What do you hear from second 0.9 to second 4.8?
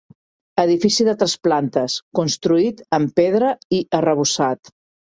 de tres plantes, construït en pedra i arrebossat.